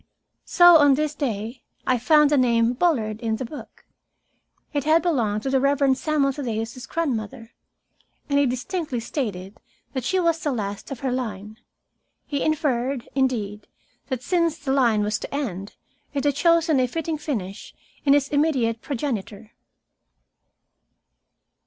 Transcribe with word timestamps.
So 0.45 0.77
on 0.77 0.95
this 0.95 1.13
day 1.13 1.61
I 1.85 1.99
found 1.99 2.31
the 2.31 2.37
name 2.39 2.73
Bullard 2.73 3.21
in 3.21 3.35
the 3.35 3.45
book. 3.45 3.85
It 4.73 4.83
had 4.83 5.03
belonged 5.03 5.43
to 5.43 5.51
the 5.51 5.59
Reverend 5.59 5.95
Samuel 5.95 6.31
Thaddeus's 6.31 6.87
grandmother, 6.87 7.51
and 8.27 8.39
he 8.39 8.47
distinctly 8.47 8.99
stated 8.99 9.59
that 9.93 10.03
she 10.03 10.19
was 10.19 10.39
the 10.39 10.51
last 10.51 10.89
of 10.89 11.01
her 11.01 11.11
line. 11.11 11.59
He 12.25 12.41
inferred, 12.41 13.09
indeed, 13.13 13.67
that 14.07 14.23
since 14.23 14.57
the 14.57 14.73
line 14.73 15.03
was 15.03 15.19
to 15.19 15.31
end, 15.31 15.75
it 16.15 16.23
had 16.23 16.33
chosen 16.33 16.79
a 16.79 16.87
fitting 16.87 17.19
finish 17.19 17.75
in 18.03 18.13
his 18.13 18.27
immediate 18.29 18.81
progenitor. 18.81 19.51